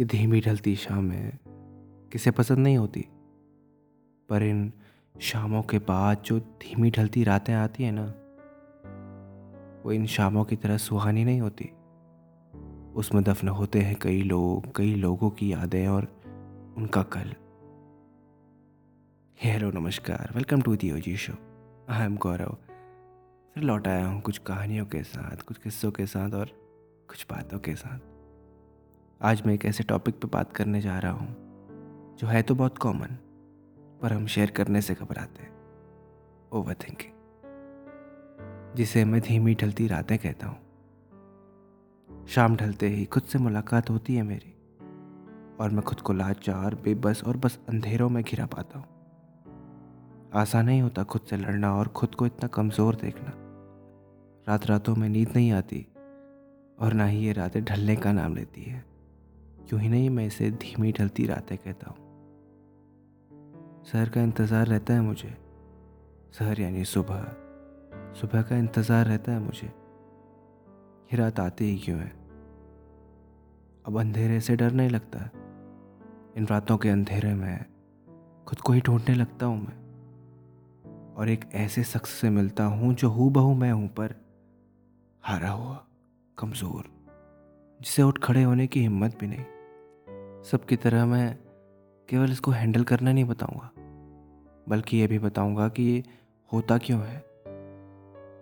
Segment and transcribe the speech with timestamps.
[0.00, 1.38] ये धीमी ढलती शामें
[2.12, 3.08] किसे पसंद नहीं होती।
[4.28, 4.72] पर इन
[5.20, 8.06] शामों के बाद जो धीमी ढलती रातें आती हैं ना,
[9.84, 11.64] वो इन शामों की तरह सुहानी नहीं होती।
[12.94, 16.02] उसमें दफन होते हैं कई लोग, कई लोगों की यादें और
[16.76, 17.34] उनका कल।
[19.42, 21.32] हेलो, नमस्कार। Welcome to the OG show.
[21.88, 22.56] I am Gaurav.
[23.54, 26.46] फिर लौट आया हूँ कुछ कहानियों के साथ, कुछ किस्सों के साथ और
[27.08, 28.13] कुछ बातों के साथ।
[29.20, 32.78] आज मैं एक ऐसे टॉपिक पे बात करने जा रहा हूँ, जो है तो बहुत
[32.78, 33.16] कॉमन
[34.02, 35.52] पर हम शेयर करने से घबराते हैं
[36.52, 37.12] ओवर थिंकिंग
[38.76, 44.22] जिसे मैं धीमी ढलती रातें कहता हूँ। शाम ढलते ही खुद से मुलाकात होती है
[44.22, 44.54] मेरी,
[45.60, 48.86] और मैं खुद को लाचार, बेबस और बस अंधेरों में घिरा पाता हूँ।
[50.34, 53.32] आसान नहीं होता खुद से लड़ना और खुद को इतना कमज़ोर देखना।
[54.46, 55.86] रात रातों में नींद नहीं आती,
[56.78, 58.93] और ना ही ये रातें ढलने का नाम लेती है।
[59.68, 61.96] क्यों ही नहीं, मैं इसे धीमी ढलती रातें कहता हूँ।
[63.84, 65.36] शहर का इंतज़ार रहता है मुझे।
[66.32, 67.24] शहर यानी सुबह।
[68.20, 72.12] सुबह का इंतज़ार रहता है मुझे। ये रात आती ही क्यों है?
[73.86, 75.30] अब अंधेरे से डर नहीं लगता।
[76.36, 77.64] इन रातों के अंधेरे में
[78.46, 83.08] खुद को ही ढूँढने लगता हूँ मैं। और एक ऐसे शख्स से मिलता हूँ जो
[83.08, 84.14] हूँ बहू मैं हूँ पर
[85.22, 85.86] हारा हुआ,
[86.38, 86.84] कमज़ोर,
[87.82, 89.44] जिसे उठ खड़े होने की हिम्मत भी नहीं।
[90.44, 91.36] सबकी तरह मैं
[92.08, 93.70] केवल इसको हैंडल करना नहीं बताऊँगा,
[94.68, 96.02] बल्कि ये भी बताऊँगा कि ये
[96.50, 97.22] होता क्यों है।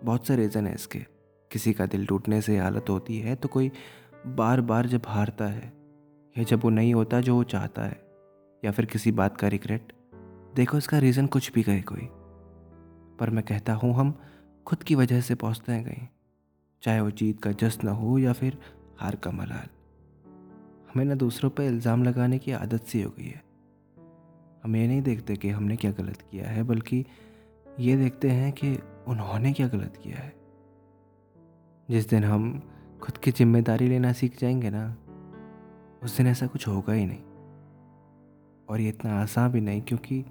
[0.03, 0.99] बहुत से रीज़न है इसके।
[1.51, 3.71] किसी का दिल टूटने से हालत होती है तो कोई
[4.27, 5.71] बार बार जब हारता है,
[6.35, 8.01] या जब वो नहीं होता जो वो चाहता है,
[8.63, 9.93] या फिर किसी बात का रिग्रेट
[10.55, 12.07] देखो इसका रीज़न कुछ भी कहे कोई।
[13.19, 14.13] पर मैं कहता हूँ, हम
[14.65, 16.07] खुद की वजह से पहुँचते हैं कहीं,
[16.83, 18.57] चाहे वो जीत का जश्न हो या फिर
[18.99, 19.69] हार का मलाल।
[20.93, 23.43] हमें ना दूसरों पर इल्ज़ाम लगाने की आदत सी हो गई है।
[24.63, 27.05] हम ये नहीं देखते कि हमने क्या गलत किया है, बल्कि
[27.79, 30.33] ये देखते हैं कि उन्होंने क्या गलत किया है।
[31.89, 32.69] जिस दिन हम
[33.01, 34.97] खुद की ज़िम्मेदारी लेना सीख जाएँगे ना,
[36.03, 37.23] उस दिन ऐसा कुछ होगा ही नहीं।
[38.69, 40.25] और ये इतना आसान भी नहीं, क्योंकि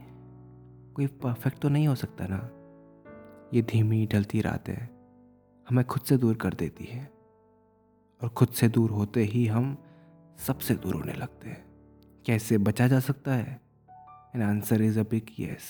[0.95, 2.51] कोई परफेक्ट तो नहीं हो सकता ना।
[3.55, 4.89] ये धीमी ढलती रातें
[5.69, 7.11] हमें खुद से दूर कर देती है।
[8.23, 9.79] और खुद से दूर होते ही हम
[10.47, 11.65] सबसे दूर होने लगते हैं।
[12.25, 13.61] क्या इससे बचा जा सकता है?
[14.37, 15.69] An answer is a big yes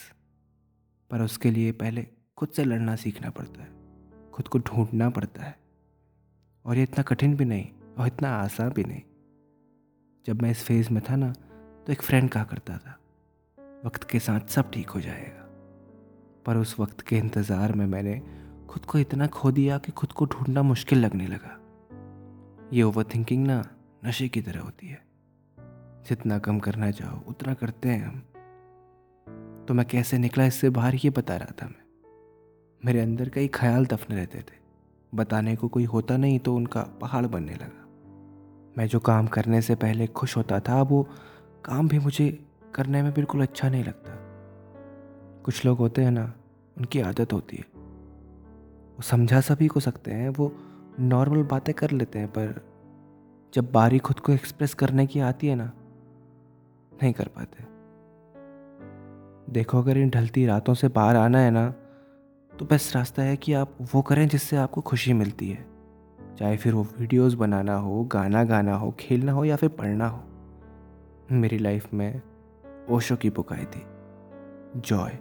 [1.11, 2.07] पर उसके लिए पहले
[2.37, 3.71] खुद से लड़ना सीखना पड़ता है।
[4.33, 5.57] खुद को ढूंढना पड़ता है।
[6.65, 7.67] और ये इतना कठिन भी नहीं
[7.99, 9.03] और इतना आसान भी नहीं।
[10.27, 11.33] जब मैं इस फ़ेज़ में था ना
[11.87, 12.99] तो एक फ्रेंड कहा करता था,
[13.85, 15.43] वक्त के साथ सब ठीक हो जाएगा।
[16.47, 18.21] पर उस वक्त के इंतज़ार में मैंने
[18.69, 21.59] खुद को इतना खो दिया कि खुद को ढूंढना मुश्किल लगने लगा।
[22.73, 23.63] ये ओवर थिंकिंग ना
[24.05, 25.03] नशे की तरह होती है।
[26.09, 28.19] जितना कम करना चाहो, उतना करते हैं हम।
[29.69, 31.83] तो मैं कैसे निकला इससे बाहर ये बता रहा था मैं।
[32.85, 34.63] मेरे अंदर कई ख्याल दफन रहते थे।
[35.15, 37.83] बताने को कोई होता नहीं तो उनका पहाड़ बनने लगा।
[38.79, 41.09] मैं जो काम करने से पहले खुश होता था, वो
[41.65, 44.13] काम भी मुझे करने में बिल्कुल अच्छा नहीं लगता।
[45.45, 46.35] कुछ लोग होते हैं ना,
[46.79, 47.65] उनकी आदत होती है।
[48.93, 50.57] वो समझा सभी को सकते हैं, वो
[51.01, 52.72] नॉर्मल बातें कर लेते हैं, पर
[53.55, 55.71] जब बारी खुद को एक्सप्रेस करने की आती है ना,
[57.03, 57.65] नहीं कर पाते।
[59.53, 61.71] देखो, अगर इन ढलती रातों से बाहर आना है ना
[62.53, 65.65] तो बेस्ट रास्ता है कि आप वो करें जिससे आपको खुशी मिलती है।
[66.39, 70.25] चाहे फिर वो वीडियोस बनाना हो, गाना गाना हो, खेलना हो या फिर पढ़ना हो।
[71.33, 72.21] मेरी लाइफ में
[72.91, 73.83] ओशो की बुक आई थी
[74.77, 75.19] जॉय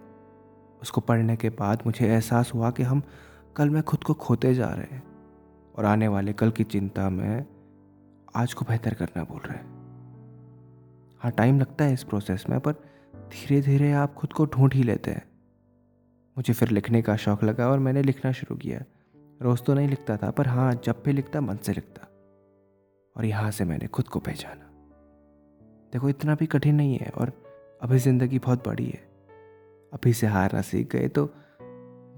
[0.81, 3.01] उसको पढ़ने के बाद मुझे एहसास हुआ कि हम
[3.55, 5.03] कल में खुद को खोते जा रहे हैं
[5.75, 7.45] और आने वाले कल की चिंता में
[8.35, 9.65] आज को बेहतर करना बोल रहे हैं।
[11.19, 12.71] हाँ टाइम लगता है इस प्रोसेस में, पर
[13.15, 15.23] धीरे धीरे आप खुद को ढूंढ ही लेते हैं।
[16.37, 18.83] मुझे फिर लिखने का शौक़ लगा और मैंने लिखना शुरू किया।
[19.41, 22.07] रोज़ तो नहीं लिखता था, पर हाँ जब भी लिखता, मन से लिखता।
[23.17, 24.67] और यहाँ से मैंने खुद को पहचाना।
[25.93, 27.33] देखो, इतना भी कठिन नहीं है, और
[27.81, 29.09] अभी ज़िंदगी बहुत बड़ी है।
[29.93, 31.33] अभी से हारना सीख गए तो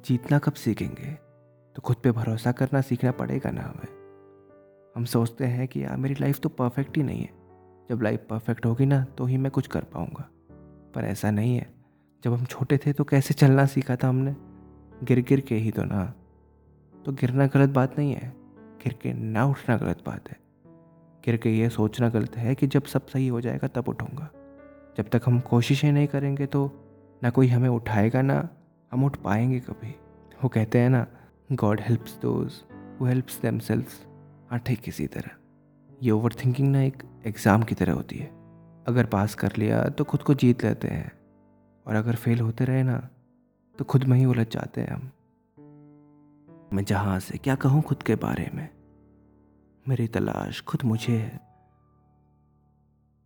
[0.05, 1.11] जीतना कब सीखेंगे?
[1.75, 4.02] तो खुद पे भरोसा करना सीखना पड़ेगा ना हमें।
[4.95, 7.29] हम सोचते हैं कि यार, मेरी लाइफ तो परफेक्ट ही नहीं है।
[7.89, 10.29] जब लाइफ परफेक्ट होगी ना तो ही मैं कुछ कर पाऊँगा।
[10.95, 11.73] पर ऐसा नहीं है।
[12.23, 14.35] जब हम छोटे थे तो कैसे चलना सीखा था हमने?
[15.03, 16.13] गिर गिर के ही तो ना।
[17.05, 20.37] तो गिरना गलत बात नहीं है। गिर के ना उठना गलत बात है।
[21.25, 24.29] गिर के ये सोचना गलत है कि जब सब सही हो जाएगा, तब उठूँगा।
[24.97, 26.71] जब तक हम कोशिशें नहीं करेंगे तो
[27.23, 28.49] ना कोई हमें उठाएगा ना
[28.91, 29.95] हम उठ पाएँगे कभी।
[30.43, 31.07] वो कहते हैं ना
[31.51, 32.53] God helps those
[33.01, 33.59] who helps them
[34.57, 35.31] ठीक इसी तरह।
[36.03, 38.27] ये ओवर थिंकिंग ना एक एग्ज़ाम की तरह होती है।
[38.87, 41.11] अगर पास कर लिया तो खुद को जीत लेते हैं।
[41.85, 42.97] और अगर फेल होते रहे ना
[43.79, 45.11] तो खुद में ही उलझ जाते हैं हम।
[46.73, 48.69] मैं जहाँ से क्या कहूँ खुद के बारे में?
[49.85, 51.39] मेरी तलाश खुद मुझे है।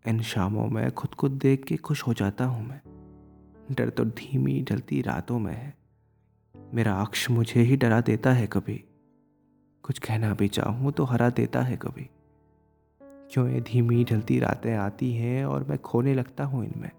[0.06, 2.82] इन शामों में खुद को देख के खुश हो जाता हूँ मैं।
[3.72, 5.74] डर तो धीमी ढलती रातों में है।
[6.74, 8.84] मेरा अक्ष मुझे ही डरा देता है कभी।
[9.88, 12.10] कुछ कहना भी चाहूँ तो हरा देता है कभी।
[13.02, 16.92] क्यों ये धीमी ढलती रातें आती हैं और मैं खोने लगता हूँ इनमें?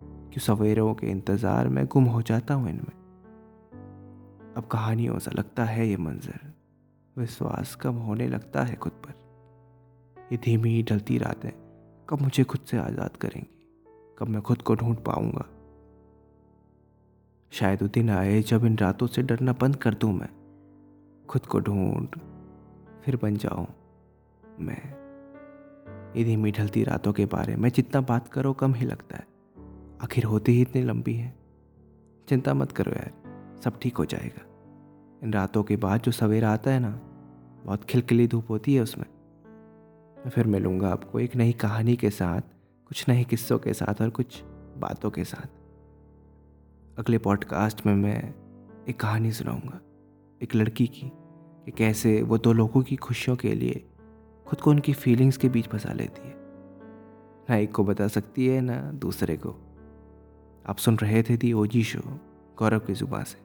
[0.00, 2.94] क्यों सवेरों के इंतज़ार में गुम हो जाता हूँ इनमें?
[4.56, 6.52] अब कहानियों सा लगता है ये मंजर,
[7.18, 9.14] विश्वास कम होने लगता है खुद पर।
[10.32, 11.50] ये धीमी ढलती रातें
[12.08, 13.68] कब मुझे खुद से आज़ाद करेंगी?
[14.18, 15.46] कब मैं खुद को ढूंढ पाऊँगा?
[17.50, 20.45] शायद वो दिन आए जब इन रातों से डरना बंद कर दूँ मैं।
[21.28, 22.08] खुद को ढूंढ,
[23.04, 23.66] फिर बन जाऊँ
[24.60, 25.06] मैं।
[26.16, 29.26] ये धीमी ढलती रातों के बारे में जितना बात करो, कम ही लगता है।
[30.02, 31.34] आखिर होती ही इतनी लंबी है।
[32.28, 33.12] चिंता मत करो यार,
[33.64, 34.42] सब ठीक हो जाएगा।
[35.24, 37.00] इन रातों के बाद जो सवेरा आता है ना,
[37.64, 39.06] बहुत खिलखिली धूप होती है उसमें।
[40.18, 42.40] मैं फिर मिलूँगा आपको एक नई कहानी के साथ,
[42.88, 44.42] कुछ नए किस्सों के साथ और कुछ
[44.78, 45.46] बातों के साथ।
[46.98, 48.34] अगले पॉडकास्ट में मैं
[48.88, 49.80] एक कहानी सुनाऊँगा।
[50.42, 51.12] एक लड़की की
[51.64, 53.88] कि कैसे वो दो लोगों की खुशियों के लिए
[54.46, 56.34] खुद को उनकी फीलिंग्स के बीच फंसा लेती है।
[57.50, 59.50] ना एक को बता सकती है, ना दूसरे को।
[60.66, 62.00] आप सुन रहे थे दी ओजी शो
[62.58, 63.38] गौरव की ज़ुबान से।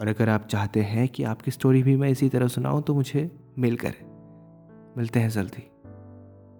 [0.00, 3.40] और अगर आप चाहते हैं कि आपकी स्टोरी भी मैं इसी तरह सुनाऊं तो मुझे
[3.58, 4.14] मिल करें।
[4.96, 5.70] मिलते हैं जल्दी।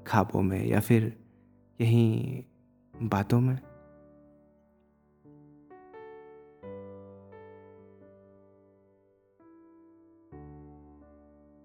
[0.07, 1.25] खाबों में या फिर
[1.81, 2.43] यहीं
[3.03, 3.59] बातों में।